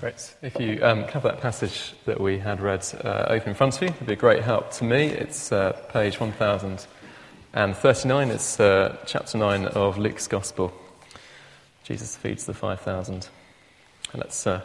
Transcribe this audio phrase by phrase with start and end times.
[0.00, 0.34] Great.
[0.40, 3.82] If you um, have that passage that we had read uh, open in front of
[3.82, 5.08] you, it'd be a great help to me.
[5.08, 8.30] It's uh, page 1039.
[8.30, 10.72] It's uh, chapter 9 of Luke's Gospel.
[11.84, 13.28] Jesus feeds the 5,000.
[14.12, 14.62] And let's uh,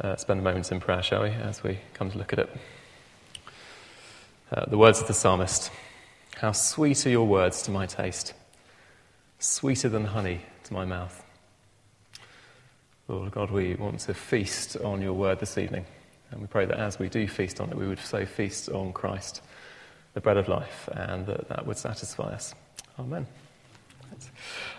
[0.00, 2.48] uh, spend a moment in prayer, shall we, as we come to look at it.
[4.50, 5.70] Uh, the words of the psalmist
[6.36, 8.32] How sweet are your words to my taste,
[9.38, 11.22] sweeter than honey to my mouth.
[13.10, 15.86] Lord God, we want to feast on your word this evening.
[16.30, 18.92] And we pray that as we do feast on it, we would so feast on
[18.92, 19.40] Christ,
[20.12, 22.54] the bread of life, and that that would satisfy us.
[22.98, 23.26] Amen.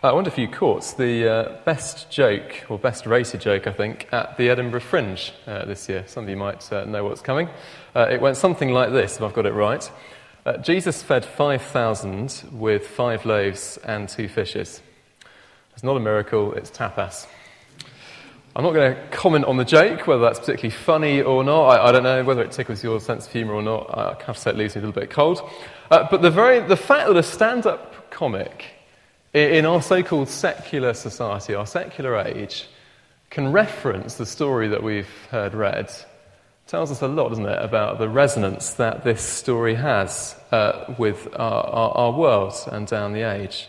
[0.03, 4.07] I wonder if you caught the uh, best joke, or best rated joke, I think,
[4.11, 6.03] at the Edinburgh Fringe uh, this year.
[6.05, 7.49] Some of you might uh, know what's coming.
[7.95, 9.89] Uh, it went something like this, if I've got it right.
[10.45, 14.83] Uh, Jesus fed 5,000 with five loaves and two fishes.
[15.73, 17.25] It's not a miracle, it's tapas.
[18.55, 21.67] I'm not going to comment on the joke, whether that's particularly funny or not.
[21.67, 23.89] I, I, don't know whether it tickles your sense of humour or not.
[23.95, 25.47] I have to say it leaves me a little bit cold.
[25.91, 28.65] Uh, but the, very, the fact that a stand up comic
[29.33, 32.67] in our so called secular society, our secular age,
[33.29, 35.91] can reference the story that we've heard read
[36.65, 41.27] tells us a lot, doesn't it, about the resonance that this story has uh, with
[41.35, 43.67] our, our, our world and down the age.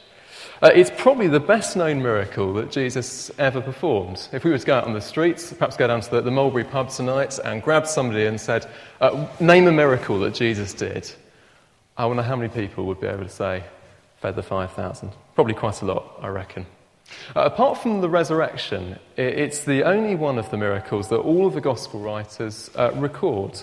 [0.62, 4.28] Uh, it's probably the best known miracle that Jesus ever performed.
[4.30, 6.30] If we were to go out on the streets, perhaps go down to the, the
[6.30, 8.69] Mulberry pub tonight and grab somebody and said,
[9.00, 11.11] uh, Name a miracle that Jesus did,
[11.97, 13.64] I wonder how many people would be able to say,
[14.19, 15.11] Fed the 5,000.
[15.34, 16.66] Probably quite a lot, I reckon.
[17.34, 21.55] Uh, apart from the resurrection, it's the only one of the miracles that all of
[21.55, 23.58] the gospel writers uh, record.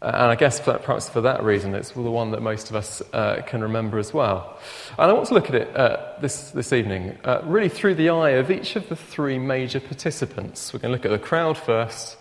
[0.00, 3.02] Uh, and I guess perhaps for that reason, it's the one that most of us
[3.12, 4.56] uh, can remember as well.
[4.96, 8.10] And I want to look at it uh, this, this evening uh, really through the
[8.10, 10.72] eye of each of the three major participants.
[10.72, 12.16] We're going to look at the crowd first,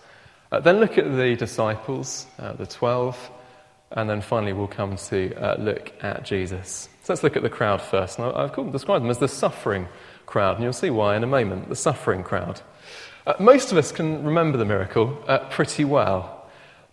[0.51, 3.31] uh, then look at the disciples, the 12,
[3.91, 6.89] and then finally we'll come to look at Jesus.
[7.03, 8.17] So let's look at the crowd first.
[8.17, 9.87] And I've described them as the suffering
[10.25, 11.69] crowd, and you'll see why in a moment.
[11.69, 12.61] The suffering crowd.
[13.39, 15.09] most of us can remember the miracle
[15.51, 16.36] pretty well.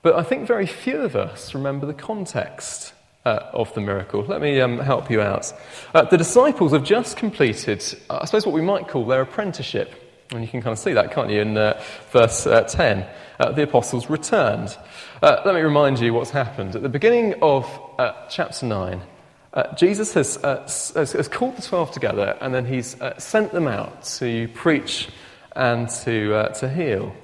[0.04, 2.92] But I think very few of us remember the context
[3.24, 4.22] uh, of the miracle.
[4.22, 5.50] Let me um, help you out.
[5.94, 9.94] Uh, the disciples have just completed, uh, I suppose, what we might call their apprenticeship.
[10.30, 11.82] And you can kind of see that, can't you, in uh,
[12.12, 13.06] verse uh, 10.
[13.40, 14.76] Uh, the apostles returned.
[15.22, 16.76] let me remind you what's happened.
[16.76, 17.66] At the beginning of
[18.28, 19.00] chapter 9,
[19.74, 24.48] Jesus has, has, has, called the 12 together and then he's sent them out to
[24.48, 25.08] preach
[25.56, 27.16] and to, to heal.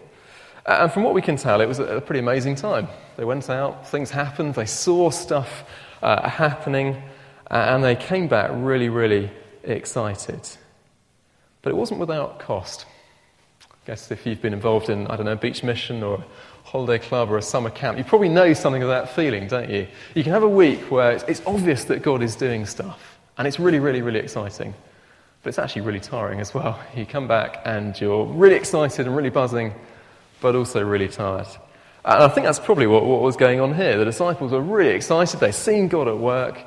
[0.71, 2.87] And from what we can tell, it was a pretty amazing time.
[3.17, 5.65] They went out, things happened, they saw stuff
[6.01, 7.03] uh, happening,
[7.51, 9.33] and they came back really, really
[9.65, 10.49] excited.
[11.63, 12.87] But it wasn't without cost.
[13.63, 16.25] I guess if you've been involved in, I don't know, a beach mission or a
[16.69, 19.89] holiday club or a summer camp, you probably know something of that feeling, don't you?
[20.15, 23.49] You can have a week where it's, it's obvious that God is doing stuff, and
[23.49, 24.73] it's really, really, really exciting.
[25.43, 26.79] But it's actually really tiring as well.
[26.95, 29.75] You come back and you're really excited and really buzzing,
[30.41, 31.47] but also really tired.
[32.05, 33.99] And I think that's probably what, what was going on here.
[33.99, 36.61] The disciples were really excited, they'd seen God at work,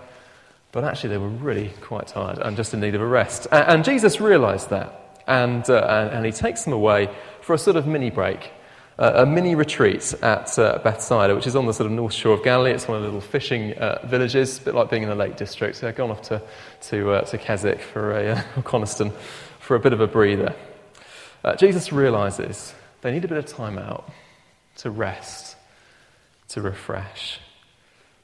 [0.71, 3.47] but actually they were really quite tired and just in need of a rest.
[3.51, 7.09] And, and Jesus realized that, and, uh, and, and, he takes them away
[7.41, 8.51] for a sort of mini break.
[8.99, 12.33] Uh, a mini retreat at uh, Bethsaida, which is on the sort of north shore
[12.33, 12.71] of Galilee.
[12.71, 15.35] It's one of the little fishing uh, villages, a bit like being in the Lake
[15.35, 15.75] District.
[15.75, 16.41] So they've gone off to,
[16.81, 19.11] to, uh, to Keswick for a, uh, Coniston
[19.59, 20.53] for a bit of a breather.
[21.57, 22.73] Jesus realizes
[23.03, 24.09] they need a bit of time out
[24.77, 25.55] to rest,
[26.47, 27.39] to refresh.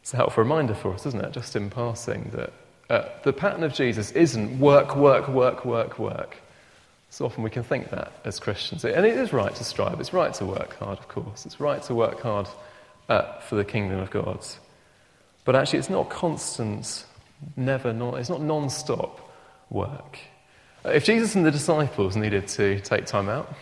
[0.02, 1.32] It's a helpful reminder for us, isn't it?
[1.34, 2.54] Just in passing, that
[2.90, 6.38] uh, the pattern of Jesus isn't work, work, work, work, work.
[7.12, 8.86] So often we can think that as Christians.
[8.86, 11.46] And it is right to strive, it's right to work hard, of course.
[11.46, 12.48] It's right to work hard
[13.10, 14.46] uh, for the kingdom of God.
[15.44, 17.06] But actually, it's not constant,
[17.58, 19.30] never, non, it's not non stop
[19.70, 20.20] work.
[20.86, 23.54] Uh, if Jesus and the disciples needed to take time out,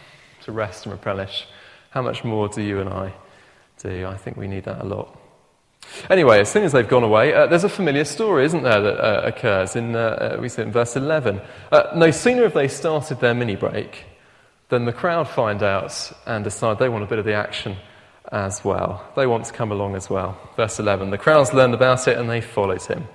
[0.47, 1.45] to rest and replenish,
[1.89, 3.13] how much more do you and I
[3.79, 4.07] do?
[4.07, 5.19] I think we need that a lot.
[6.09, 8.97] Anyway, as soon as they've gone away, uh, there's a familiar story, isn't there, that
[8.97, 11.41] uh, occurs in, uh, uh we see in verse 11.
[11.69, 14.05] Uh, no sooner have they started their mini break
[14.69, 17.75] than the crowd find out and decide they want a bit of the action
[18.31, 19.05] as well.
[19.17, 20.37] They want to come along as well.
[20.55, 23.05] Verse 11 The crowds learned about it and they followed him.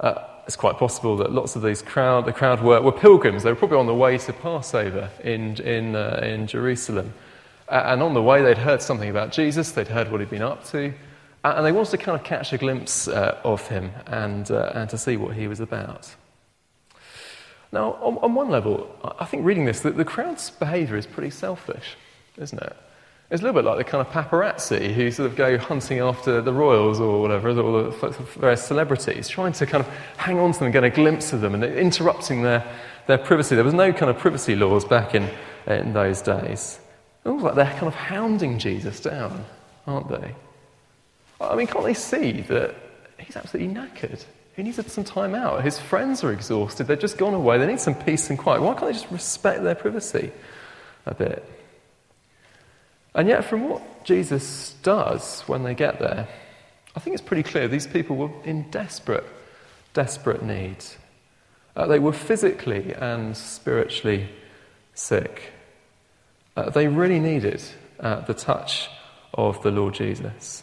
[0.00, 3.42] Uh, it's quite possible that lots of these crowd, the crowd were, were pilgrims.
[3.42, 7.14] They were probably on the way to Passover in, in, uh, in Jerusalem.
[7.68, 10.64] And on the way, they'd heard something about Jesus, they'd heard what he'd been up
[10.66, 10.92] to,
[11.44, 14.90] and they wanted to kind of catch a glimpse uh, of him and, uh, and
[14.90, 16.14] to see what he was about.
[17.72, 21.30] Now, on, on one level, I think reading this, the, the crowd's behaviour is pretty
[21.30, 21.96] selfish.
[22.36, 22.76] isn't it?
[23.34, 26.40] It's a little bit like the kind of paparazzi who sort of go hunting after
[26.40, 30.60] the royals or whatever, or the various celebrities, trying to kind of hang on to
[30.60, 32.64] them, get a glimpse of them, and interrupting their,
[33.08, 33.56] their privacy.
[33.56, 35.28] There was no kind of privacy laws back in,
[35.66, 36.78] in those days.
[37.24, 39.44] It like they're kind of hounding Jesus down,
[39.88, 40.32] aren't they?
[41.40, 42.76] I mean, can't they see that
[43.18, 44.24] he's absolutely knackered?
[44.54, 45.64] He needs some time out.
[45.64, 46.86] His friends are exhausted.
[46.86, 47.58] They've just gone away.
[47.58, 48.62] They need some peace and quiet.
[48.62, 50.30] Why can't they just respect their privacy
[51.04, 51.50] a bit?
[53.14, 56.28] And yet, from what Jesus does when they get there,
[56.96, 59.24] I think it's pretty clear these people were in desperate,
[59.92, 60.78] desperate need.
[61.76, 64.28] Uh, they were physically and spiritually
[64.94, 65.52] sick.
[66.56, 67.62] Uh, they really needed
[68.00, 68.88] uh, the touch
[69.32, 70.62] of the Lord Jesus.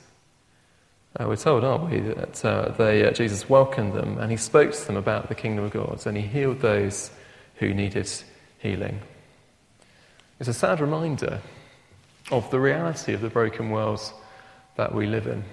[1.19, 4.71] Uh, we're told, aren't we, that uh, they, uh, Jesus welcomed them and he spoke
[4.71, 7.11] to them about the kingdom of God and he healed those
[7.55, 8.09] who needed
[8.59, 9.01] healing.
[10.39, 11.41] It's a sad reminder
[12.31, 14.01] of the reality of the broken world
[14.77, 15.43] that we live in.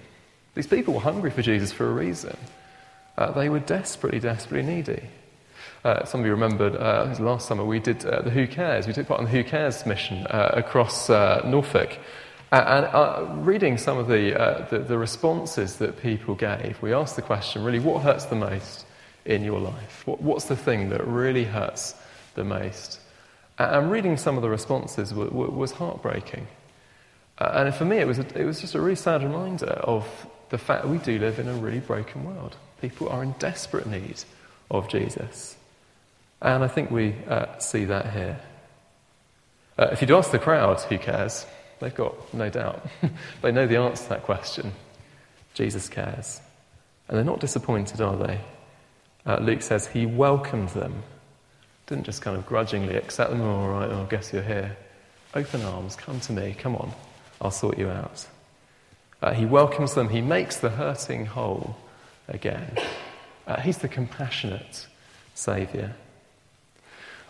[0.55, 2.37] These people were hungry for Jesus for a reason.
[3.17, 5.03] Uh, they were desperately, desperately needy.
[5.85, 8.87] Uh, some of you remembered uh, last summer we did uh, the Who Cares.
[8.87, 11.99] We took part in the Who Cares mission uh, across uh, Norfolk.
[12.51, 17.63] and reading some of the, the, the responses that people gave, we asked the question
[17.65, 18.87] really, what hurts the most
[19.25, 20.07] in your life?
[20.07, 21.95] What, what's the thing that really hurts
[22.35, 23.01] the most?
[23.59, 26.47] And reading some of the responses was heartbreaking.
[27.41, 30.07] Uh, and for me, it was, a, it was just a really sad reminder of
[30.51, 32.57] the fact that we do live in a really broken world.
[32.81, 34.23] People are in desperate need
[34.71, 35.57] of Jesus.
[36.41, 38.41] And I think we uh, see that here.
[39.79, 41.47] Uh, if you do ask the crowd who cares,
[41.81, 42.87] they've got no doubt.
[43.43, 44.73] they know the answer to that question.
[45.55, 46.41] Jesus cares.
[47.09, 48.41] And they're not disappointed, are they?
[49.27, 51.03] Uh, Luke says he welcomed them.
[51.87, 54.77] Didn't just kind of grudgingly accept them, all right, I guess you're here.
[55.35, 56.93] Open arms, come to me, come on.
[57.41, 58.27] I'll sort you out.
[59.21, 61.77] Uh, he welcomes them, he makes the hurting whole
[62.29, 62.77] again.
[63.47, 64.87] Uh, he's the compassionate
[65.35, 65.95] Saviour.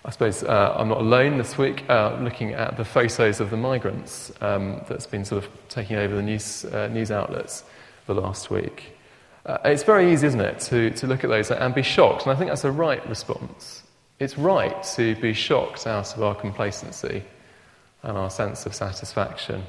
[0.04, 3.56] I suppose uh, I'm not alone this week uh, looking at the photos of the
[3.56, 7.64] migrants um, that's been sort of taking over the news, uh, news outlets
[8.06, 8.96] the last week.
[9.44, 12.32] Uh, it's very easy, isn't it, to, to look at those and be shocked, and
[12.32, 13.82] I think that's a right response.
[14.18, 17.22] It's right to be shocked out of our complacency
[18.02, 19.62] and our sense of satisfaction.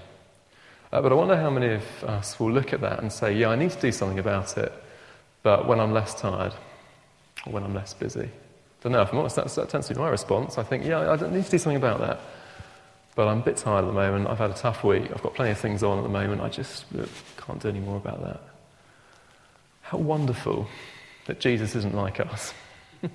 [0.92, 3.50] Uh, but I wonder how many of us will look at that and say, yeah,
[3.50, 4.74] I need to do something about it,
[5.44, 6.54] but when I'm less tired,
[7.46, 8.30] or when I'm less busy.
[8.82, 10.58] Don't know, if I'm honest, that's, that tends to be my response.
[10.58, 12.20] I think, yeah, I need to do something about that.
[13.16, 14.28] But I'm a bit tired at the moment.
[14.28, 15.12] I've had a tough week.
[15.12, 16.42] I've got plenty of things on at the moment.
[16.42, 16.86] I just
[17.38, 18.42] can't do any more about that.
[19.82, 20.68] How wonderful
[21.26, 22.54] that Jesus isn't like us.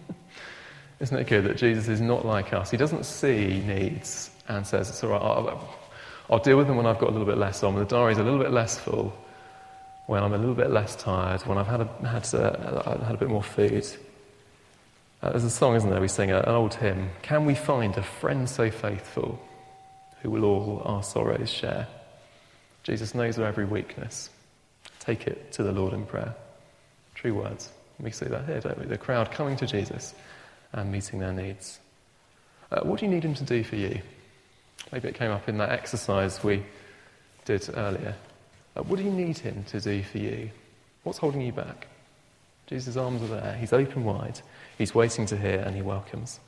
[1.01, 2.71] Isn't it good that Jesus is not like us?
[2.71, 5.75] He doesn't see needs and says, It's all right, I'll
[6.39, 8.23] deal with them when I've got a little bit less on, when the diary's a
[8.23, 9.13] little bit less full,
[10.07, 13.19] when I'm a little bit less tired, when I've had a, had, uh, had a
[13.19, 13.87] bit more food.
[15.23, 16.01] Uh, there's a song, isn't there?
[16.01, 17.11] We sing an old hymn.
[17.23, 19.41] Can we find a friend so faithful
[20.21, 21.87] who will all our sorrows share?
[22.83, 24.29] Jesus knows our every weakness.
[25.01, 26.35] Take it to the Lord in prayer.
[27.15, 27.71] True words.
[27.99, 28.87] We see that here, don't we?
[28.87, 30.15] The crowd coming to Jesus
[30.73, 31.79] and meeting their needs.
[32.71, 34.01] Uh, what do you need him to do for you?
[34.93, 36.65] Maybe it came up in that exercise we
[37.45, 38.15] did earlier.
[38.77, 40.51] Uh, what do you need him to do for you?
[41.03, 41.89] What's holding you back?
[42.67, 43.57] Jesus' arms are there.
[43.59, 44.41] He's open wide.
[44.79, 46.41] He's waiting to hear and he welcomes.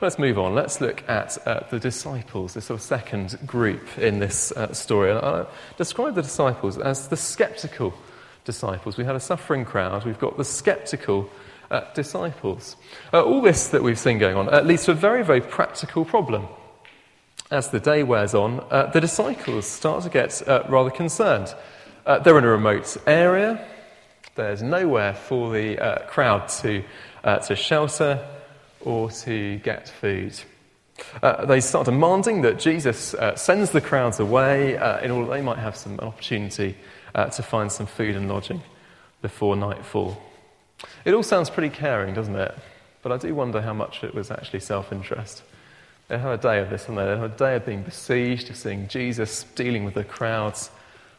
[0.00, 0.54] Let's move on.
[0.54, 5.12] Let's look at uh, the disciples, this sort of second group in this uh, story.
[5.12, 7.94] I describe the disciples as the skeptical
[8.44, 8.96] disciples.
[8.96, 10.04] We had a suffering crowd.
[10.04, 11.30] We've got the skeptical
[11.70, 12.76] uh, disciples.
[13.12, 16.48] Uh, all this that we've seen going on leads to a very, very practical problem
[17.52, 21.54] as the day wears on, uh, the disciples start to get uh, rather concerned.
[22.06, 23.62] Uh, they're in a remote area,
[24.34, 26.82] there's nowhere for the uh, crowd to,
[27.22, 28.26] uh, to shelter
[28.80, 30.34] or to get food.
[31.22, 35.58] Uh, they start demanding that Jesus sends the crowds away in order that they might
[35.58, 36.74] have some, an opportunity
[37.14, 38.62] to find some food and lodging
[39.20, 40.16] before nightfall.
[41.04, 42.54] It all sounds pretty caring, doesn't it?
[43.02, 45.42] But I do wonder how much it was actually self interest.
[46.12, 47.06] They had a day of this, and they?
[47.06, 50.70] they had a day of being besieged, of seeing Jesus dealing with the crowds.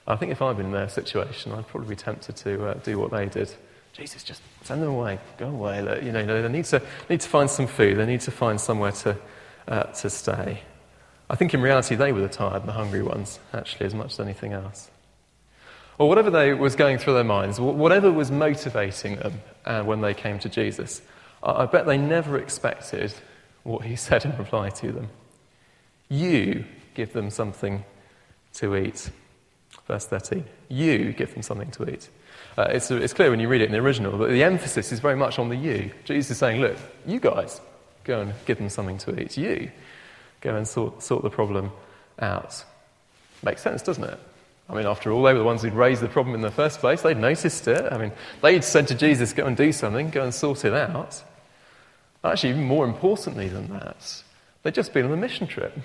[0.05, 2.99] I think if I'd been in their situation, I'd probably be tempted to uh, do
[2.99, 3.51] what they did.
[3.93, 5.17] Jesus, just send them away.
[5.39, 5.79] Go away.
[6.03, 7.97] You know, they need to, need to find some food.
[7.97, 9.17] They need to find somewhere to,
[9.67, 10.61] uh, to stay.
[11.27, 14.13] I think in reality, they were the tired and the hungry ones, actually, as much
[14.13, 14.91] as anything else.
[15.97, 20.13] Or whatever they was going through their minds, whatever was motivating them uh, when they
[20.13, 21.01] came to Jesus,
[21.41, 23.11] I, I bet they never expected
[23.63, 25.09] what he said in reply to them.
[26.09, 27.83] You give them something
[28.55, 29.09] to eat.
[29.87, 30.45] Verse 13.
[30.69, 32.09] You give them something to eat.
[32.57, 34.99] Uh, it's, it's clear when you read it in the original that the emphasis is
[34.99, 35.91] very much on the you.
[36.05, 37.59] Jesus is saying, look, you guys,
[38.03, 39.37] go and give them something to eat.
[39.37, 39.71] You,
[40.41, 41.71] go and sort, sort the problem
[42.19, 42.63] out.
[43.41, 44.19] Makes sense, doesn't it?
[44.69, 46.79] I mean, after all, they were the ones who'd raised the problem in the first
[46.79, 47.01] place.
[47.01, 47.91] They'd noticed it.
[47.91, 51.21] I mean, they'd said to Jesus, go and do something, go and sort it out.
[52.23, 54.23] Actually, even more importantly than that,
[54.61, 55.77] they'd just been on a mission trip.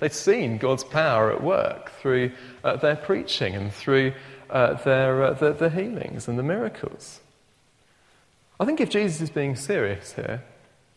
[0.00, 2.32] They'd seen God's power at work through
[2.64, 4.14] uh, their preaching and through
[4.48, 7.20] uh, their, uh, healings and the miracles.
[8.58, 10.42] I think if Jesus is being serious here,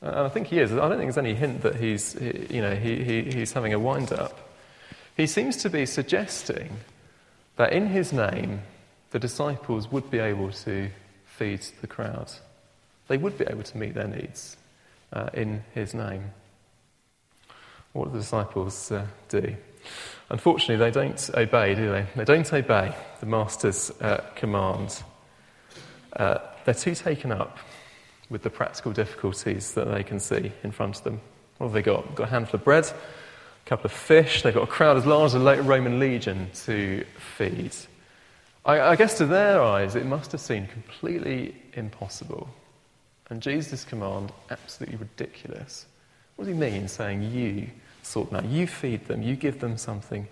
[0.02, 2.16] and I think he is, I don't think there's any hint that he's,
[2.50, 4.50] you know, he, he, he's having a wind up.
[5.18, 6.78] He seems to be suggesting
[7.58, 8.62] that in his name,
[9.12, 10.90] the disciples would be able to
[11.26, 12.32] feed the crowd.
[13.10, 14.56] They would be able to meet their needs
[15.14, 16.32] uh, in his name.
[17.94, 19.56] What do the disciples uh, do?
[20.30, 22.06] Unfortunately, they don't obey, do they?
[22.16, 25.02] They don't obey the Master's uh, command.
[26.16, 27.58] Uh, they're too taken up
[28.30, 31.20] with the practical difficulties that they can see in front of them.
[31.58, 32.08] What have they got?
[32.08, 35.06] They've got a handful of bread, a couple of fish, they've got a crowd as
[35.06, 37.04] large as a Roman legion to
[37.38, 37.76] feed.
[38.66, 42.50] I, I guess to their eyes, it must have seemed completely impossible.
[43.30, 45.86] And Jesus' command, absolutely ridiculous.
[46.36, 47.70] What does he mean saying, You
[48.02, 50.28] sort them out, you feed them, you give them something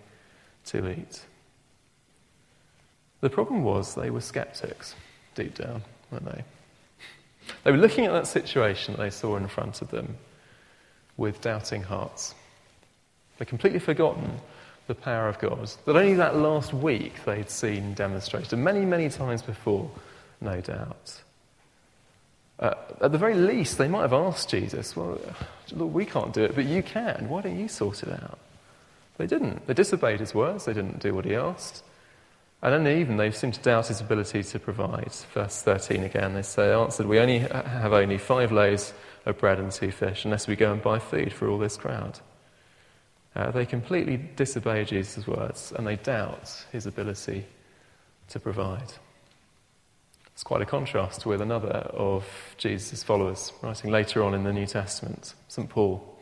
[0.66, 1.22] to eat?
[3.22, 4.96] The problem was they were skeptics
[5.36, 6.44] deep down, weren't they?
[7.63, 10.18] They were looking at that situation that they saw in front of them
[11.18, 12.36] with doubting hearts.
[13.38, 14.39] They'd completely forgotten
[14.88, 19.42] the power of God that only that last week they'd seen demonstrated, many, many times
[19.42, 19.89] before,
[20.42, 21.22] no doubt.
[22.59, 25.19] Uh, at the very least, they might have asked Jesus, Well,
[25.71, 27.29] look, we can't do it, but you can.
[27.29, 28.39] Why don't you sort it out?
[29.17, 29.67] They didn't.
[29.67, 31.83] They disobeyed his words, they didn't do what he asked.
[32.61, 35.11] And then even they seem to doubt his ability to provide.
[35.33, 38.93] Verse 13 again, they say, answered, We only have only five loaves
[39.27, 42.19] of bread and two fish, unless we go and buy food for all this crowd.
[43.35, 47.45] Uh, they completely disobey Jesus' words and they doubt his ability
[48.29, 48.93] to provide.
[50.38, 52.24] It's quite a contrast with another of
[52.60, 55.67] Jesus' followers, writing later on in the New Testament, St.
[55.67, 56.15] Paul,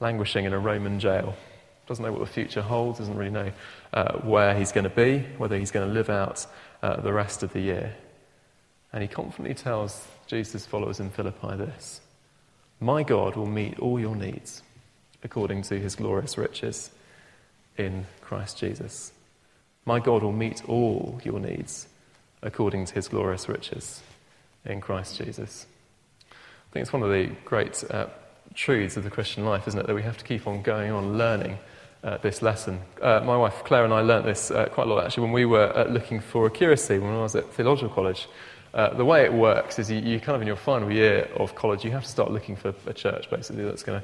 [0.00, 1.36] languishing in a Roman jail.
[1.86, 3.52] Doesn't know what the future holds, doesn't really know
[3.92, 6.46] uh, where he's going to be, whether he's going to live out
[6.82, 7.94] uh, the rest of the year.
[8.94, 12.00] And he confidently tells Jesus' followers in Philippi this
[12.80, 14.62] My God will meet all your needs
[15.22, 16.90] according to his glorious riches
[17.76, 19.12] in Christ Jesus.
[19.84, 21.88] My God will meet all your needs
[22.42, 24.02] according to his glorious riches
[24.64, 25.66] in Christ Jesus.
[26.30, 28.06] I think it's one of the great uh,
[28.54, 31.16] truths of the Christian life, isn't it, that we have to keep on going on
[31.16, 31.58] learning
[32.04, 32.80] uh, this lesson.
[33.02, 35.44] Uh, my wife Claire and I learnt this uh, quite a lot actually when we
[35.44, 38.28] were uh, looking for a curacy when I was at theological college.
[38.74, 41.54] Uh, the way it works is you, you, kind of in your final year of
[41.54, 44.02] college, you have to start looking for a church basically that's going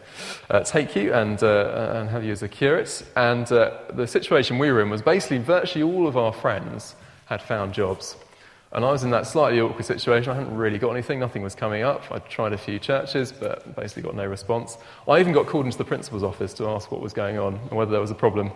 [0.48, 3.04] to take you and, and have you as a curate.
[3.14, 7.72] And the situation we were in was basically virtually all of our friends had found
[7.74, 8.16] jobs.
[8.74, 10.32] And I was in that slightly awkward situation.
[10.32, 12.02] I hadn't really got anything, nothing was coming up.
[12.10, 14.78] I'd tried a few churches, but basically got no response.
[15.06, 17.70] I even got called into the principal's office to ask what was going on and
[17.70, 18.50] whether there was a problem.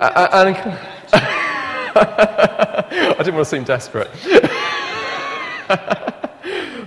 [0.00, 0.12] And
[1.96, 4.10] I didn't want to seem desperate.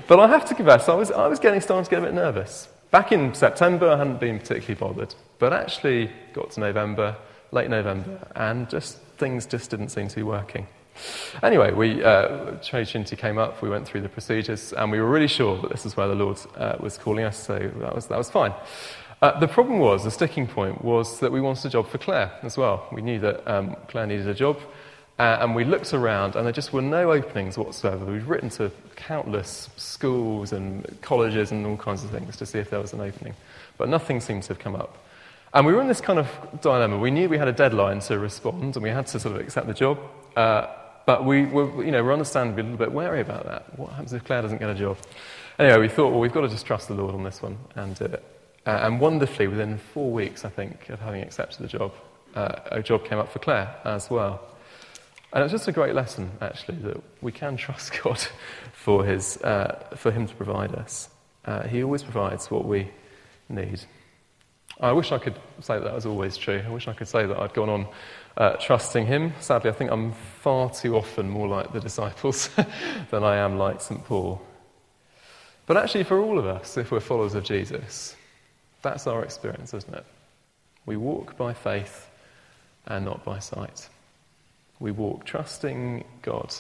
[0.08, 2.13] but I have to confess, I was, I was getting starting to get a bit
[2.13, 2.68] nervous.
[2.92, 5.16] Back in September, I hadn't been particularly bothered.
[5.38, 7.16] But actually, got to November,
[7.51, 10.68] late November, and just things just didn't seem to be working.
[11.44, 15.27] Anyway, we, uh, Trinity came up, we went through the procedures, and we were really
[15.27, 18.18] sure that this is where the Lord uh, was calling us, so that was, that
[18.18, 18.53] was fine.
[19.22, 22.32] Uh, the problem was, the sticking point was that we wanted a job for Claire
[22.41, 22.88] as well.
[22.91, 24.58] We knew that um, Claire needed a job,
[25.20, 28.06] uh, and we looked around, and there just were no openings whatsoever.
[28.06, 32.70] We'd written to countless schools and colleges and all kinds of things to see if
[32.70, 33.34] there was an opening,
[33.77, 34.98] but nothing seemed to have come up.
[35.53, 36.29] And we were in this kind of
[36.62, 36.98] dilemma.
[36.98, 39.68] We knew we had a deadline to respond, and we had to sort of accept
[39.68, 40.00] the job.
[40.38, 40.68] Uh,
[41.10, 43.80] but we were, you know, we're understandably a little bit wary about that.
[43.80, 44.96] What happens if Claire doesn't get a job?
[45.58, 47.96] Anyway, we thought, well, we've got to just trust the Lord on this one and
[47.96, 48.24] do it.
[48.63, 51.94] Uh, and wonderfully, within four weeks, I think, of having accepted the job,
[52.36, 54.39] uh, a job came up for Claire as well.
[55.34, 58.24] And it's just a great lesson, actually, that we can trust God
[58.72, 61.10] for, his, uh, for Him to provide us.
[61.44, 62.88] Uh, he always provides what we
[63.50, 63.82] need.
[64.80, 66.62] I wish I could say that, that was always true.
[66.63, 67.88] I wish I could say that I'd gone on
[68.39, 69.34] uh, trusting Him.
[69.41, 72.50] Sadly, I think I'm far too often more like the disciples
[73.12, 74.03] than I am like St.
[74.05, 74.41] Paul.
[75.67, 78.15] But actually, for all of us, if we're followers of Jesus,
[78.81, 80.05] that's our experience, isn't it?
[80.86, 82.10] We walk by faith
[82.88, 83.88] and not by sight.
[84.79, 86.55] We walk trusting God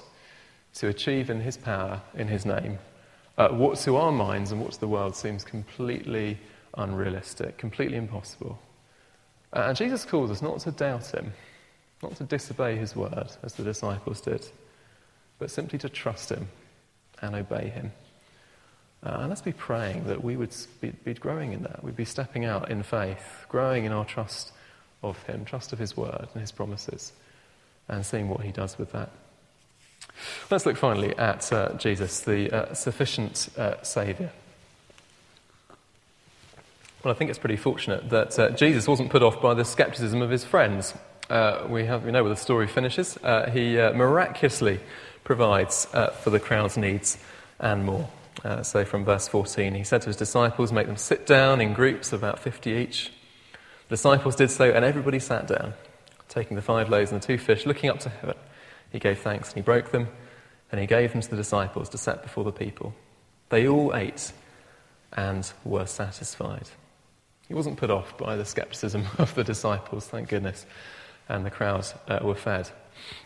[0.75, 2.77] to achieve in His power, in His name,
[3.37, 6.37] uh, what to our minds and what to the world seems completely
[6.77, 8.59] unrealistic, completely impossible.
[9.53, 11.33] Uh, and Jesus calls us not to doubt Him,
[12.01, 14.47] not to disobey His word as the disciples did,
[15.37, 16.47] but simply to trust Him
[17.21, 17.91] and obey Him.
[19.01, 21.83] Uh, and let's be praying that we would be, be, growing in that.
[21.83, 24.51] We'd be stepping out in faith, growing in our trust
[25.01, 27.13] of Him, trust of His word and His promises,
[27.87, 29.09] and seeing what He does with that.
[30.49, 34.31] Let's look finally at uh, Jesus, the uh, sufficient uh, Saviour.
[37.03, 40.21] Well, I think it's pretty fortunate that uh, Jesus wasn't put off by the scepticism
[40.21, 40.93] of his friends.
[41.29, 43.17] Uh, we, have, we know where the story finishes.
[43.51, 44.79] he miraculously
[45.23, 47.17] provides for the crowd's needs
[47.59, 48.09] and more.
[48.43, 51.73] Uh, so from verse 14, he said to his disciples, Make them sit down in
[51.73, 53.11] groups of about 50 each.
[53.87, 55.73] The disciples did so, and everybody sat down,
[56.29, 58.37] taking the five loaves and the two fish, looking up to heaven.
[58.91, 60.07] He gave thanks, and he broke them,
[60.71, 62.93] and he gave them to the disciples to set before the people.
[63.49, 64.31] They all ate
[65.13, 66.69] and were satisfied.
[67.47, 70.65] He wasn't put off by the skepticism of the disciples, thank goodness,
[71.29, 72.69] and the crowds uh, were fed.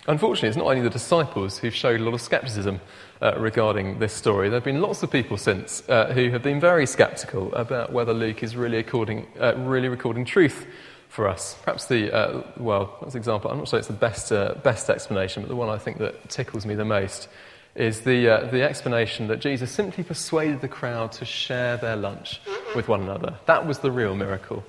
[0.08, 2.80] Unfortunately, it's not only the disciples who've showed a lot of skepticism
[3.22, 4.50] uh, regarding this story.
[4.50, 8.14] There have been lots of people since uh, who have been very skeptical about whether
[8.14, 10.66] Luke is really, according, uh, really recording truth
[11.10, 11.56] for us.
[11.64, 14.90] Perhaps the, uh, well, as an example, I'm not sure it's the best, uh, best
[14.90, 17.30] explanation, but the one I think that tickles me the most
[17.76, 22.40] is the, the explanation that Jesus simply persuaded the crowd to share their lunch
[22.76, 23.36] with one another.
[23.46, 24.64] That was the real miracle,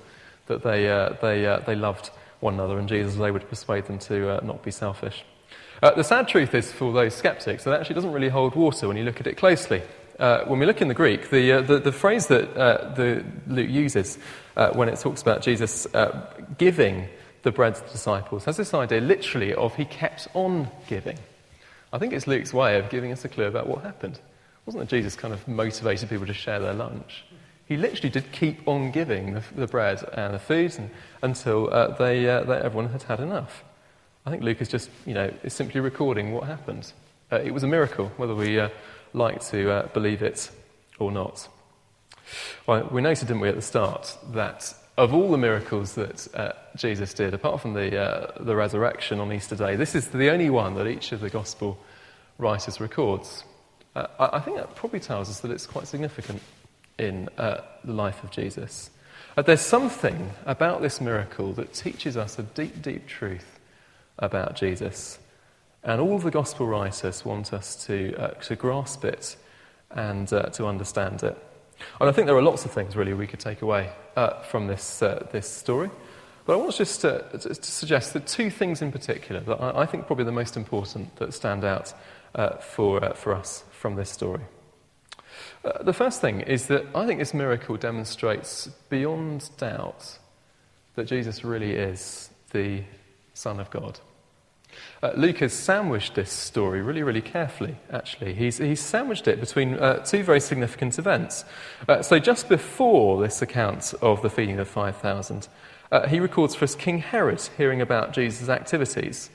[0.47, 0.85] that they,
[1.21, 2.09] they, they loved
[2.45, 5.25] one another, and Jesus was able to persuade them to uh, not be selfish.
[5.83, 8.95] Uh, the sad truth is, for those skeptics, that actually doesn't really hold water when
[8.95, 9.81] you look at it closely.
[10.19, 13.25] Uh, when we look in the Greek, the, uh, the, the, phrase that uh, the,
[13.47, 14.17] Luke uses
[14.55, 15.85] uh, when it talks about Jesus
[16.57, 17.09] giving
[17.43, 21.17] the bread to the disciples has this idea literally of he kept on giving.
[21.91, 24.19] I think it's Luke's way of giving us a clue about what happened.
[24.65, 27.25] Wasn't that Jesus kind of motivated people to share their lunch?
[27.67, 30.89] He literally did keep on giving the, the bread and the food and,
[31.21, 33.63] until uh, they, uh, they, everyone had had enough.
[34.25, 36.91] I think Luke is just, you know, is simply recording what happened.
[37.31, 38.69] Uh, it was a miracle, whether we uh,
[39.13, 40.51] like to uh, believe it
[40.99, 41.47] or not.
[42.67, 46.53] Well, we noted, didn't we, at the start, that of all the miracles that uh,
[46.75, 50.75] Jesus did, apart from the, the resurrection on Easter Day, this is the only one
[50.75, 51.77] that each of the gospel
[52.37, 53.43] writers records.
[53.95, 56.41] I, I think that probably tells us that it's quite significant
[56.97, 58.89] in uh, the life of Jesus.
[59.37, 63.59] Uh, there's something about this miracle that teaches us a deep, deep truth
[64.17, 65.19] about Jesus.
[65.83, 69.35] And all the gospel writers want us to, uh, to grasp it
[69.91, 71.37] and uh, to understand it.
[71.99, 74.67] And I think there are lots of things really we could take away uh, from
[74.67, 75.91] this, uh, this story.
[76.45, 79.85] But I want just to, to, suggest that two things in particular that I, I,
[79.85, 81.93] think probably the most important that stand out
[82.61, 84.41] for, for us from this story.
[85.63, 90.19] Uh, the first thing is that I think this miracle demonstrates beyond doubt
[90.95, 92.83] that Jesus really is the
[93.33, 93.99] Son of God.
[95.01, 98.33] Uh, Luke has sandwiched this story really, really carefully, actually.
[98.33, 101.45] He's, he's sandwiched it between uh, two very significant events.
[101.87, 105.47] Uh, so, just before this account of the feeding of 5,000,
[105.91, 109.29] uh, he records for us King Herod hearing about Jesus' activities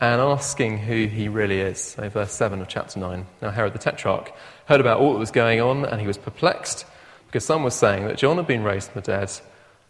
[0.00, 1.80] and asking who he really is.
[1.80, 3.26] So, verse 7 of chapter 9.
[3.42, 4.32] Now, Herod the Tetrarch
[4.66, 6.86] heard about all that was going on, and he was perplexed
[7.26, 9.32] because some were saying that John had been raised from the dead,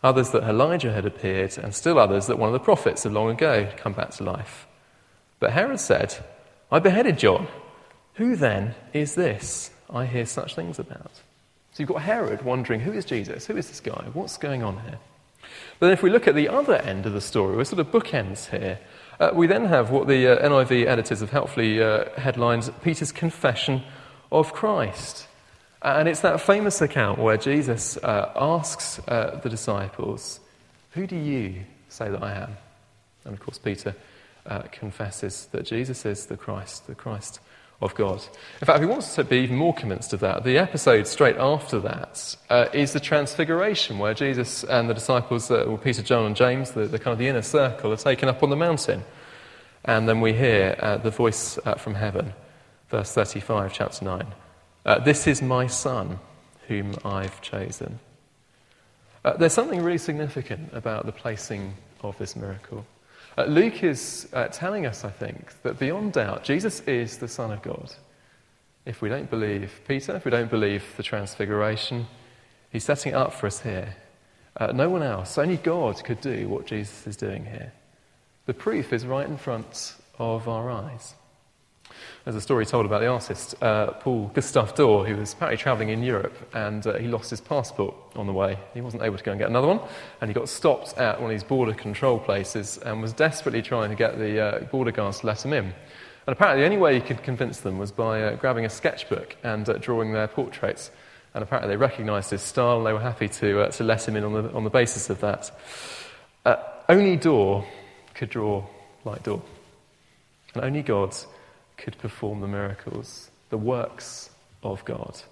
[0.03, 3.31] others that Elijah had appeared, and still others that one of the prophets of long
[3.31, 4.67] ago had come back to life.
[5.41, 6.17] But Herod said,
[6.73, 7.49] I beheaded John.
[8.15, 11.13] Who then is this I hear such things about?
[11.73, 13.47] So you've got Herod wondering, who is Jesus?
[13.47, 14.05] Who is this guy?
[14.13, 14.99] What's going on here?
[15.79, 17.93] But then if we look at the other end of the story, we're sort of
[17.93, 18.81] bookends here.
[19.21, 23.83] Uh, we then have what the uh, NIV editors have helpfully uh, headlined Peter's confession
[24.31, 25.27] of Christ.
[25.83, 30.39] And it's that famous account where Jesus uh, asks uh, the disciples,
[30.93, 32.57] Who do you say that I am?
[33.25, 33.97] And of course, Peter
[34.47, 37.41] uh, confesses that Jesus is the Christ, the Christ
[37.81, 38.21] of God.
[38.61, 41.37] In fact, if he wants to be even more convinced of that, the episode straight
[41.37, 46.27] after that uh, is the Transfiguration, where Jesus and the disciples, uh, well, Peter, John,
[46.27, 49.05] and James, the, the, kind of the inner circle, are taken up on the mountain.
[49.85, 52.33] And then we hear uh, the voice uh, from heaven,
[52.91, 54.27] verse 35, chapter 9.
[54.85, 56.19] Uh, this is my son,
[56.67, 58.01] whom I've chosen.
[59.25, 62.85] Uh, there's something really significant about the placing of this miracle.
[63.39, 67.53] Uh, Luke is uh, telling us, I think, that beyond doubt, Jesus is the Son
[67.53, 67.95] of God.
[68.85, 72.09] If we don't believe Peter, if we don't believe the Transfiguration,
[72.71, 73.95] he's setting it up for us here.
[74.57, 77.73] Uh, no one else, only God could do what Jesus is doing here.
[78.47, 81.15] The proof is right in front of our eyes.
[82.25, 85.89] There's a story told about the artist, uh, Paul Gustave Dore, who was apparently travelling
[85.89, 88.59] in Europe and uh, he lost his passport on the way.
[88.75, 89.81] He wasn't able to go and get another one,
[90.21, 93.91] and he got stopped at one of these border control places and was desperately trying
[93.91, 95.65] to get the uh, border guards to let him in.
[95.65, 99.37] And apparently, the only way he could convince them was by uh, grabbing a sketchbook
[99.43, 100.91] and uh, drawing their portraits.
[101.33, 104.17] And apparently, they recognised his style and they were happy to, uh, to let him
[104.17, 105.51] in on the, on the basis of that.
[106.89, 107.67] only Dore
[108.15, 108.65] could draw
[109.05, 109.43] like Dore.
[110.55, 111.17] And only God
[111.79, 114.31] could perform the miracles, the works
[114.63, 115.23] of God.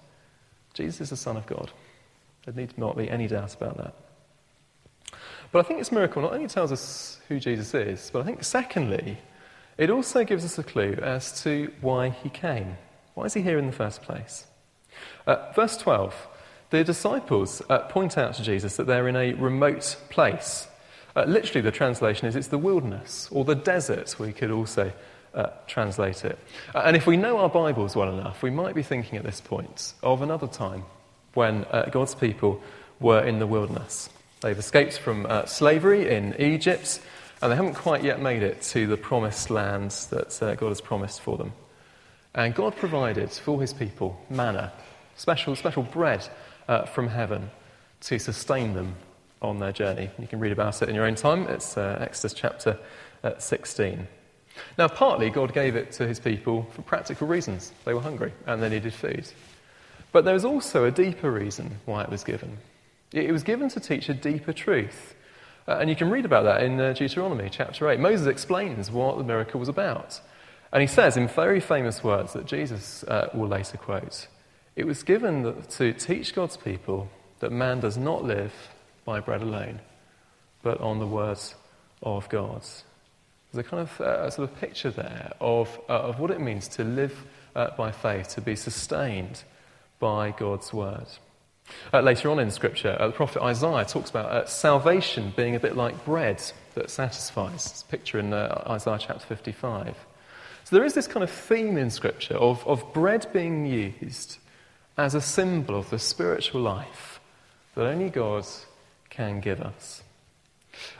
[0.73, 1.71] Jesus is the Son of God.
[2.45, 3.93] There need not be any doubt about that.
[5.51, 8.43] But I think this miracle not only tells us who Jesus is, but I think
[8.43, 9.17] secondly,
[9.77, 12.77] it also gives us a clue as to why he came.
[13.13, 14.45] Why is he here in the first place?
[15.25, 16.15] Uh, verse 12
[16.69, 20.67] the disciples uh, point out to Jesus that they're in a remote place.
[21.15, 24.91] Uh, literally, the translation is it's the wilderness or the desert, we could also
[25.37, 26.37] uh, translate it.
[26.73, 29.39] Uh, and if we know our Bibles well enough, we might be thinking at this
[29.39, 30.83] point of another time
[31.35, 32.59] when uh, God's people
[32.99, 34.09] were in the wilderness.
[34.41, 36.99] They've escaped from uh, slavery in Egypt,
[37.39, 40.81] and they haven't quite yet made it to the promised land that uh, God has
[40.81, 41.53] promised for them.
[42.33, 44.73] And God provided for his people manna,
[45.15, 46.27] special, special bread
[46.93, 47.49] from heaven
[48.01, 48.95] to sustain them
[49.41, 50.09] on their journey.
[50.19, 51.47] You can read about it in your own time.
[51.47, 52.77] It's Exodus chapter
[53.39, 54.07] 16.
[54.77, 57.71] Now, partly God gave it to his people for practical reasons.
[57.85, 59.27] They were hungry and they needed food.
[60.11, 62.57] But there was also a deeper reason why it was given.
[63.11, 65.15] It was given to teach a deeper truth.
[65.67, 67.99] Uh, and you can read about that in uh, Deuteronomy chapter 8.
[67.99, 70.19] Moses explains what the miracle was about.
[70.71, 74.27] And he says in very famous words that Jesus uh, will later quote
[74.75, 78.53] It was given to teach God's people that man does not live
[79.05, 79.79] by bread alone,
[80.63, 81.55] but on the words
[82.01, 82.63] of God.
[83.51, 86.67] There's a kind of uh, sort of picture there of, uh, of what it means
[86.69, 89.43] to live uh, by faith, to be sustained
[89.99, 91.07] by God's word.
[91.93, 95.59] Uh, later on in Scripture, uh, the prophet Isaiah talks about uh, salvation being a
[95.59, 96.41] bit like bread
[96.75, 97.65] that satisfies.
[97.65, 99.95] It's a picture in Isaiah chapter 55.
[100.63, 104.37] So there is this kind of theme in Scripture of, of bread being used
[104.97, 107.19] as a symbol of the spiritual life
[107.75, 108.45] that only God
[109.09, 110.03] can give us.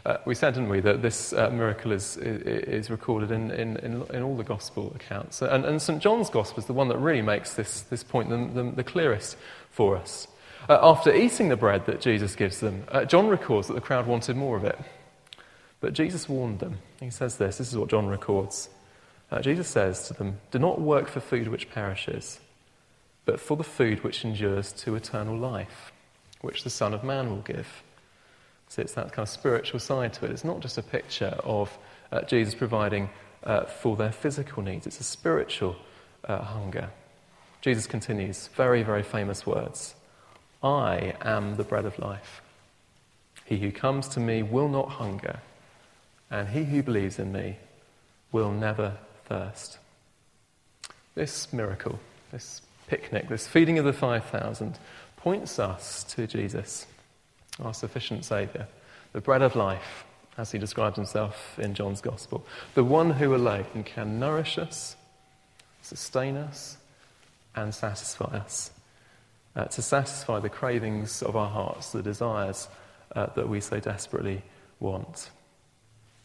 [0.05, 4.03] Uh, we said, didn't we, that this uh, miracle is, is recorded in, in, in,
[4.13, 5.41] in, all the gospel accounts.
[5.41, 6.01] And, and St.
[6.01, 9.37] John's gospel is the one that really makes this, this point the, the, the clearest
[9.69, 10.27] for us.
[10.69, 14.07] Uh, after eating the bread that Jesus gives them, uh, John records that the crowd
[14.07, 14.77] wanted more of it.
[15.79, 16.79] But Jesus warned them.
[16.99, 18.69] He says this this is what John records.
[19.31, 22.39] Uh, Jesus says to them, Do not work for food which perishes,
[23.25, 25.91] but for the food which endures to eternal life,
[26.41, 27.83] which the Son of Man will give.
[28.69, 30.31] So it's that kind of spiritual side to it.
[30.31, 31.75] It's not just a picture of
[32.11, 33.09] uh, Jesus providing
[33.43, 35.75] uh, for their physical needs, it's a spiritual
[36.25, 36.89] uh, hunger.
[37.61, 39.95] Jesus continues, very, very famous words
[40.63, 42.41] I am the bread of life.
[43.45, 45.39] He who comes to me will not hunger,
[46.29, 47.57] and he who believes in me
[48.31, 49.77] will never thirst.
[51.15, 51.99] This miracle,
[52.31, 54.77] this picnic, this feeding of the 5,000,
[55.15, 56.85] points us to Jesus
[57.63, 58.67] our sufficient Saviour,
[59.13, 60.05] the bread of life,
[60.37, 64.95] as he describes himself in John's Gospel, the one who alone can nourish us,
[65.81, 66.77] sustain us,
[67.55, 68.71] and satisfy us.
[69.55, 72.67] Uh, to satisfy the cravings of our hearts, the desires
[73.15, 74.43] uh, that we so desperately
[74.79, 75.31] want.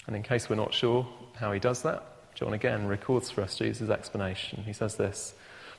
[0.07, 3.57] And in case we're not sure how he does that, John again records for us
[3.57, 4.65] Jesus' explanation.
[4.65, 5.33] He says this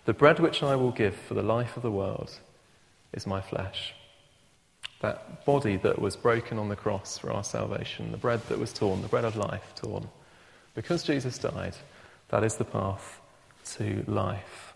[0.05, 2.39] The bread which I will give for the life of the world
[3.11, 3.93] is my flesh
[5.03, 8.71] that body that was broken on the cross for our salvation, the bread that was
[8.71, 10.07] torn, the bread of life torn.
[10.75, 11.75] Because Jesus died,
[12.29, 13.19] that is the path
[13.75, 14.73] to life.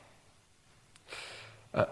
[1.73, 1.85] Uh,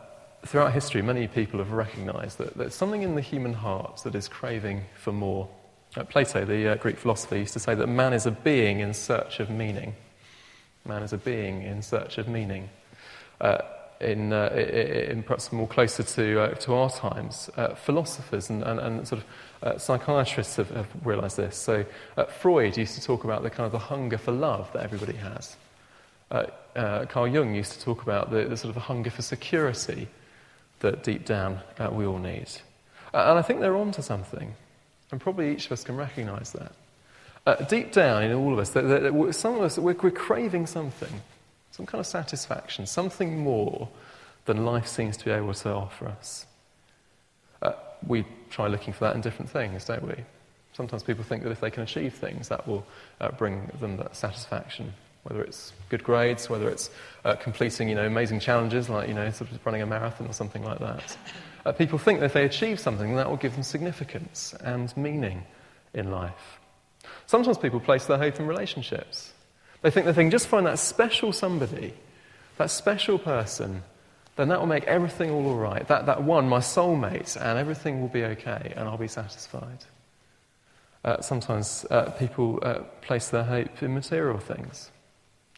[0.46, 4.28] throughout history, many people have recognized that there's something in the human heart that is
[4.28, 5.48] craving for more.
[5.96, 8.94] Uh, Plato, the uh, Greek philosopher, used to say that man is a being in
[8.94, 9.96] search of meaning.
[10.84, 12.70] Man is a being in search of meaning.
[14.02, 18.78] In, uh, in perhaps more closer to, uh, to our times, uh, philosophers and, and,
[18.78, 19.28] and, sort of
[19.64, 21.56] uh, psychiatrists have, have realized this.
[21.56, 21.86] So
[22.18, 25.14] uh, Freud used to talk about the kind of the hunger for love that everybody
[25.14, 25.56] has.
[26.30, 30.10] Carl Jung used to talk about the, the, sort of the hunger for security
[30.82, 31.62] that deep down
[31.94, 32.50] we all need.
[33.14, 34.54] and I think they're onto something.
[35.12, 37.70] And probably each of us can recognize that.
[37.70, 41.22] deep down in all of us, that, that some of us, we're, we're craving something
[41.76, 43.90] some kind of satisfaction, something more
[44.46, 46.46] than life seems to be able to offer us.
[47.62, 47.74] Uh,
[48.08, 50.16] we try looking for that in different things, don't we?
[50.72, 52.86] Sometimes people think that if they can achieve things, that will
[53.20, 54.94] uh, bring them that satisfaction.
[55.24, 56.92] Whether it's good grades, whether it's
[57.26, 60.34] uh, completing, you know, amazing challenges like, you know, sort of running a marathon or
[60.34, 61.18] something like that.
[61.66, 65.44] Uh, people think that if they achieve something, that will give them significance and meaning
[65.94, 66.60] in life.
[67.26, 69.34] Sometimes people place their hope in relationships.
[69.82, 71.94] They think that they can just find that special somebody,
[72.58, 73.84] that special person,
[74.36, 75.88] then that will make everything all all right.
[75.88, 79.86] That, that one, my soulmate, and everything will be okay, and I'll be satisfied.
[81.04, 84.90] Uh, sometimes uh, people uh, place their hope in material things.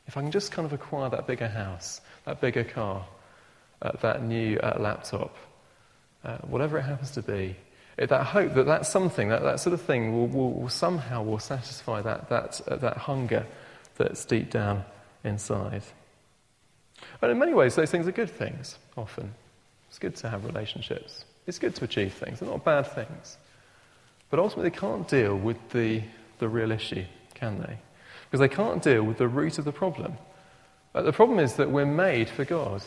[0.06, 3.06] If I can just kind of acquire that bigger house, that bigger car,
[3.82, 5.36] uh, that new uh, laptop,
[6.24, 7.56] uh, whatever it happens to be,
[7.98, 11.24] it, that hope that that's something, that, that sort of thing will, will, will somehow
[11.24, 13.46] will satisfy that, that, that hunger
[13.98, 14.84] that's deep down
[15.24, 15.84] inside.
[17.22, 19.34] And in many ways, those things are good things, often.
[19.90, 21.26] It's good to have relationships.
[21.46, 22.40] It's good to achieve things.
[22.40, 23.38] They're not bad things.
[24.30, 26.04] But ultimately, they can't deal with the,
[26.40, 27.78] the real issue, can they?
[28.26, 30.18] Because they can't deal with the root of the problem.
[30.94, 32.84] Uh, the problem is that we're made for God.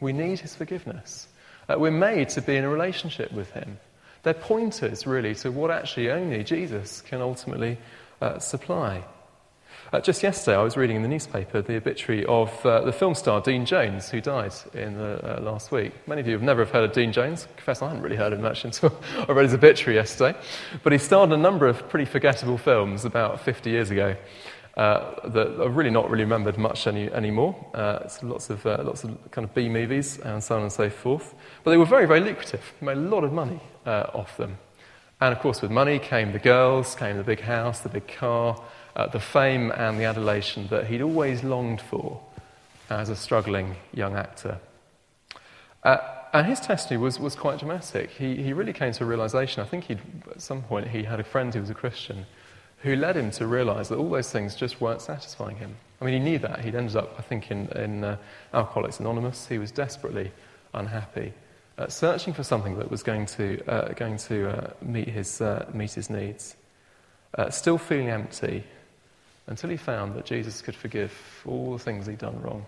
[0.00, 1.28] We need His forgiveness.
[1.68, 3.78] Uh, we're made to be in a relationship with Him.
[4.22, 7.78] They're pointers, really, to what actually only Jesus can ultimately
[8.20, 9.04] uh, supply.
[9.92, 13.12] Uh, just yesterday, I was reading in the newspaper the obituary of uh, the film
[13.12, 15.92] star Dean Jones, who died in the uh, last week.
[16.06, 17.48] Many of you have never have heard of Dean Jones.
[17.56, 18.96] Confess I hadn't really heard of him much until
[19.28, 20.38] I read his obituary yesterday.
[20.84, 24.14] But he starred in a number of pretty forgettable films about 50 years ago.
[24.76, 27.56] Uh, that are really not really remembered much any, anymore.
[27.74, 30.72] Uh, it's lots of, uh, lots of kind of B movies and so on and
[30.72, 31.34] so forth.
[31.64, 32.62] But they were very, very lucrative.
[32.80, 34.56] Made a lot of money uh, off them.
[35.20, 38.62] And of course, with money came the girls, came the big house, the big car,
[38.96, 42.20] uh, the fame and the adulation that he'd always longed for
[42.88, 44.58] as a struggling young actor.
[45.82, 45.98] Uh,
[46.32, 48.10] and his testimony was, was quite dramatic.
[48.10, 49.62] He, he really came to a realization.
[49.62, 50.00] I think he'd,
[50.30, 52.26] at some point he had a friend who was a Christian
[52.82, 55.76] who led him to realize that all those things just weren't satisfying him.
[56.00, 56.64] I mean, he knew that.
[56.64, 58.16] He'd ended up, I think, in, in uh,
[58.54, 59.46] Alcoholics Anonymous.
[59.46, 60.32] He was desperately
[60.72, 61.34] unhappy,
[61.76, 65.68] uh, searching for something that was going to, uh, going to uh, meet, his, uh,
[65.74, 66.56] meet his needs.
[67.50, 68.64] Still feeling empty,
[69.50, 71.12] until he found that Jesus could forgive
[71.44, 72.64] all the things he'd done wrong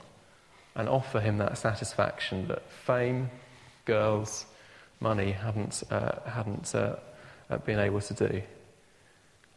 [0.75, 3.31] and offer him that satisfaction that fame,
[3.85, 4.47] girls,
[4.99, 6.97] money hadn't, uh, hadn't uh,
[7.49, 8.43] uh, been able to do.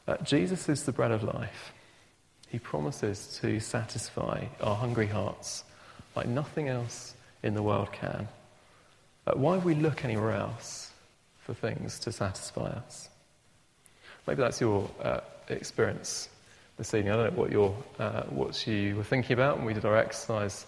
[0.08, 1.74] Uh, Jesus is the bread of life.
[2.48, 5.64] He promises to satisfy our hungry hearts
[6.16, 8.28] like nothing else in the world can.
[9.34, 10.92] Why would we look anywhere else
[11.40, 13.10] for things to satisfy us?
[14.28, 16.30] Maybe that's your uh, experience
[16.78, 17.14] this evening.
[17.14, 19.98] I don't know what, you're, uh, what you were thinking about when we did our
[19.98, 20.66] exercise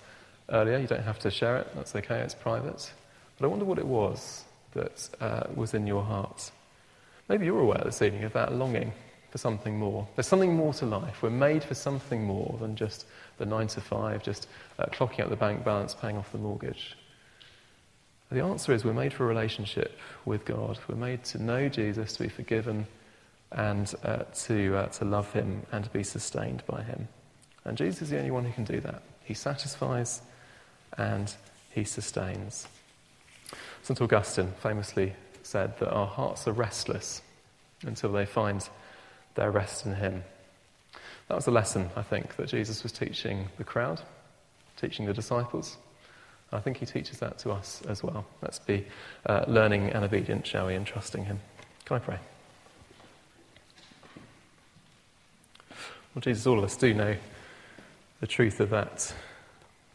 [0.49, 0.77] earlier.
[0.77, 2.91] You don't have to share it, that's okay, it's private.
[3.37, 6.51] But I wonder what it was that uh, was in your heart.
[7.27, 8.93] Maybe you're aware this evening of that longing
[9.31, 10.07] for something more.
[10.15, 11.21] There's something more to life.
[11.21, 13.05] We're made for something more than just
[13.37, 14.47] the nine to five, just
[14.79, 16.95] uh, clocking up the bank balance, paying off the mortgage.
[18.31, 20.79] The answer is we're made for a relationship with God.
[20.87, 22.87] We're made to know Jesus, to be forgiven,
[23.51, 27.07] and uh, to, uh, to love him and to be sustained by him.
[27.65, 29.01] And Jesus is the only one who can do that.
[29.23, 30.21] He satisfies
[30.97, 31.33] and
[31.71, 32.67] he sustains.
[33.83, 34.01] St.
[34.01, 37.21] Augustine famously said that our hearts are restless
[37.83, 38.67] until they find
[39.35, 40.23] their rest in him.
[41.27, 44.01] That was a lesson, I think, that Jesus was teaching the crowd,
[44.79, 45.77] teaching the disciples.
[46.51, 48.25] I think he teaches that to us as well.
[48.41, 48.85] Let's be
[49.25, 51.39] uh, learning and obedient, shall we, and trusting him.
[51.85, 52.19] Can I pray?
[56.17, 57.15] Well, Jesus, all of us do know
[58.21, 59.13] the truth of that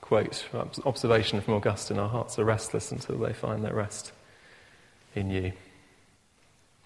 [0.00, 0.46] quote,
[0.84, 4.12] observation from Augustine our hearts are restless until they find their rest
[5.16, 5.50] in you.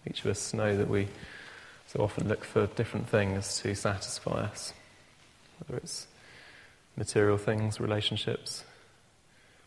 [0.09, 1.09] Each of us know that we
[1.87, 4.72] so often look for different things to satisfy us,
[5.59, 6.07] whether it's
[6.96, 8.64] material things, relationships,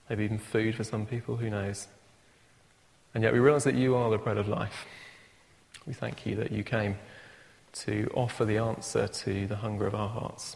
[0.10, 1.88] maybe even food for some people, who knows.
[3.14, 4.88] And yet we realize that you are the bread of life.
[5.86, 6.98] We thank you that you came
[7.86, 10.56] to offer the answer to the hunger of our hearts,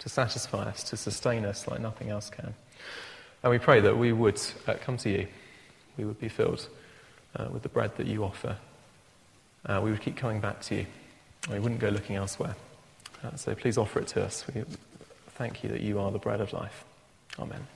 [0.00, 2.54] to satisfy us, to sustain us like nothing else can.
[3.42, 5.26] And we pray that we would uh, come to you,
[5.96, 6.68] we would be filled
[7.36, 8.56] uh, with the bread that you offer.
[9.66, 10.86] Uh, we would keep coming back to you.
[11.50, 12.56] We wouldn't go looking elsewhere.
[13.22, 14.44] Uh, so please offer it to us.
[14.54, 14.64] We
[15.30, 16.84] thank you that you are the bread of life.
[17.38, 17.66] Amen.